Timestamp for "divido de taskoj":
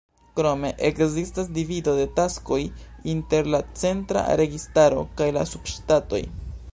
1.57-2.59